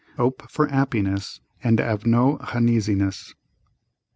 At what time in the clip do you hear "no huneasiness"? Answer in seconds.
2.09-3.35